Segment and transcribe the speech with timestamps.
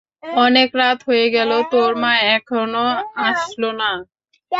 [0.41, 2.85] অনেক রাত হয়ে গেল, তোর মা এখনো
[3.27, 3.91] আসলো না?